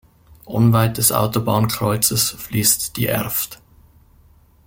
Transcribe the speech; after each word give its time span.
Unweit 0.45 0.97
des 0.97 1.11
Autobahnkreuzes 1.11 2.31
fließt 2.31 2.97
die 2.97 3.05
Erft. 3.05 3.61